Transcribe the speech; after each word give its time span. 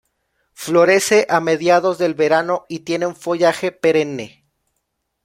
Florece 0.53 1.27
a 1.29 1.39
mediados 1.41 1.99
del 1.99 2.15
verano 2.15 2.65
y 2.67 2.79
tiene 2.79 3.05
un 3.05 3.15
follaje 3.15 3.71
perenne. 3.71 4.43